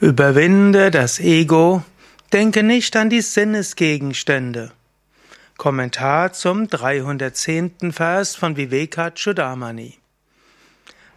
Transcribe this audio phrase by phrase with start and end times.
[0.00, 1.84] Überwinde das Ego,
[2.32, 4.72] denke nicht an die Sinnesgegenstände.
[5.58, 7.92] Kommentar zum 310.
[7.92, 9.98] Vers von Vivekachudamani.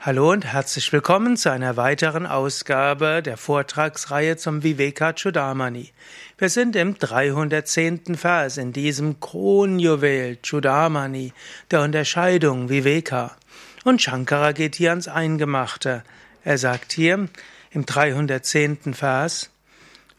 [0.02, 5.94] Hallo und herzlich willkommen zu einer weiteren Ausgabe der Vortragsreihe zum Vivekachudamani.
[6.38, 8.18] Wir sind im 310.
[8.18, 11.32] Vers in diesem Kronjuwel Chudamani,
[11.72, 13.38] der Unterscheidung Viveka.
[13.86, 16.04] Und Shankara geht hier ans Eingemachte.
[16.44, 17.28] Er sagt hier,
[17.72, 18.94] im 310.
[18.94, 19.50] Vers,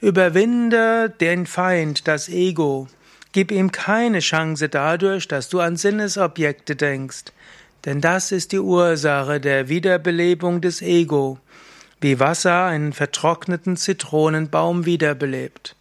[0.00, 2.88] Überwinde den Feind, das Ego,
[3.32, 7.24] gib ihm keine Chance dadurch, dass du an Sinnesobjekte denkst,
[7.84, 11.38] denn das ist die Ursache der Wiederbelebung des Ego,
[12.00, 15.76] wie Wasser einen vertrockneten Zitronenbaum wiederbelebt.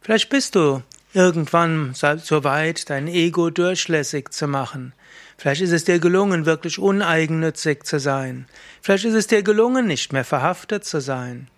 [0.00, 0.82] Vielleicht bist du
[1.14, 4.92] irgendwann so weit, dein Ego durchlässig zu machen.
[5.38, 8.46] Vielleicht ist es dir gelungen, wirklich uneigennützig zu sein.
[8.82, 11.48] Vielleicht ist es dir gelungen, nicht mehr verhaftet zu sein.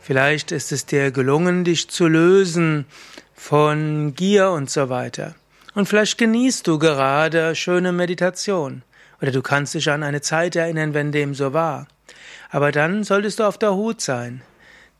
[0.00, 2.86] Vielleicht ist es dir gelungen, dich zu lösen
[3.34, 5.34] von Gier und so weiter.
[5.74, 8.82] Und vielleicht genießt du gerade schöne Meditation.
[9.20, 11.86] Oder du kannst dich an eine Zeit erinnern, wenn dem so war.
[12.50, 14.42] Aber dann solltest du auf der Hut sein.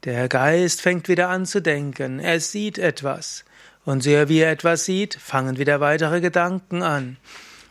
[0.05, 2.19] Der Geist fängt wieder an zu denken.
[2.19, 3.45] Er sieht etwas.
[3.84, 7.19] Und sehr wie er etwas sieht, fangen wieder weitere Gedanken an.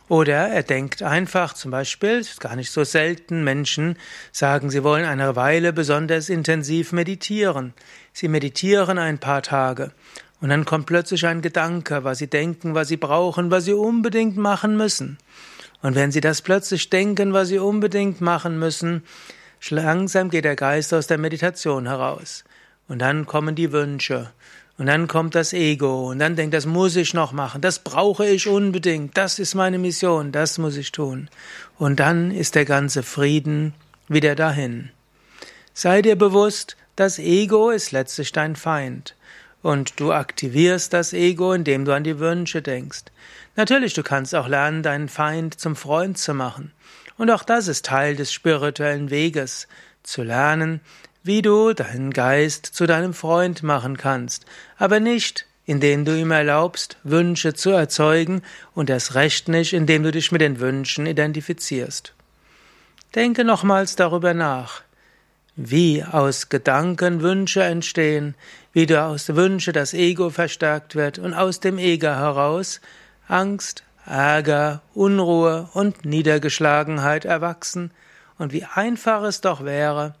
[0.08, 3.98] Oder er denkt einfach, zum Beispiel, ist gar nicht so selten, Menschen
[4.30, 7.74] sagen, sie wollen eine Weile besonders intensiv meditieren.
[8.14, 9.92] Sie meditieren ein paar Tage.
[10.40, 14.38] Und dann kommt plötzlich ein Gedanke, was sie denken, was sie brauchen, was sie unbedingt
[14.38, 15.18] machen müssen.
[15.82, 19.02] Und wenn sie das plötzlich denken, was sie unbedingt machen müssen,
[19.70, 22.44] langsam geht der Geist aus der Meditation heraus.
[22.88, 24.32] Und dann kommen die Wünsche.
[24.78, 28.26] Und dann kommt das Ego und dann denkt, das muss ich noch machen, das brauche
[28.26, 31.28] ich unbedingt, das ist meine Mission, das muss ich tun.
[31.78, 33.74] Und dann ist der ganze Frieden
[34.08, 34.90] wieder dahin.
[35.74, 39.14] Sei dir bewusst, das Ego ist letztlich dein Feind.
[39.62, 43.04] Und du aktivierst das Ego, indem du an die Wünsche denkst.
[43.54, 46.72] Natürlich, du kannst auch lernen, deinen Feind zum Freund zu machen.
[47.16, 49.68] Und auch das ist Teil des spirituellen Weges,
[50.02, 50.80] zu lernen,
[51.22, 54.44] wie du deinen Geist zu deinem Freund machen kannst,
[54.76, 58.42] aber nicht, indem du ihm erlaubst, Wünsche zu erzeugen
[58.74, 62.14] und erst recht nicht, indem du dich mit den Wünschen identifizierst.
[63.14, 64.82] Denke nochmals darüber nach,
[65.56, 68.34] wie aus Gedanken Wünsche entstehen,
[68.72, 72.80] wie du aus Wünsche das Ego verstärkt wird und aus dem Ego heraus
[73.28, 77.90] Angst, Ärger, Unruhe und Niedergeschlagenheit erwachsen
[78.38, 80.14] und wie einfach es doch wäre,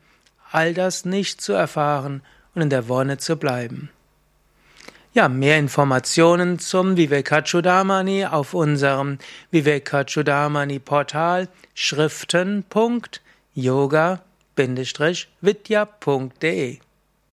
[0.50, 2.22] all das nicht zu erfahren
[2.54, 3.90] und in der Wonne zu bleiben.
[5.14, 9.18] Ja, mehr Informationen zum Vivekachudamani auf unserem
[9.50, 11.48] Vivekachudamani Portal
[14.56, 16.80] schriften.yoga-vidya.de